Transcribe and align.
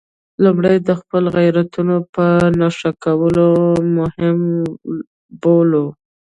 لومړی 0.43 0.77
د 0.87 0.89
خپلو 0.99 1.27
غیرتونو 1.37 1.95
په 2.13 2.25
نښه 2.59 2.91
کول 3.03 3.37
مهم 3.97 4.39
بولم. 5.41 5.87